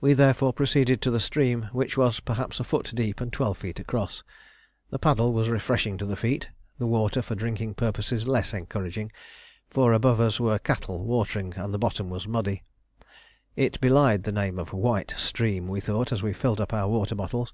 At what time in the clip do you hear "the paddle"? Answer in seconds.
4.88-5.34